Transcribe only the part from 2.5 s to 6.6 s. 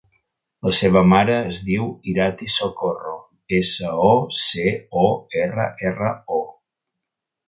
Socorro: essa, o, ce, o, erra, erra, o.